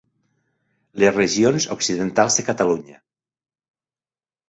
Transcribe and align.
Les 1.03 1.13
regions 1.17 1.69
occidentals 1.77 2.41
de 2.41 2.49
Catalunya. 2.51 3.01